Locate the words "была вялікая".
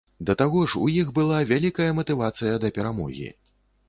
1.17-1.87